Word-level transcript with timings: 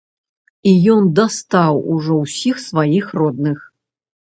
І 0.71 0.71
ён 0.93 1.11
дастаў 1.19 1.77
ужо 1.97 2.17
ўсіх 2.23 2.55
сваіх 2.67 3.15
родных. 3.23 3.65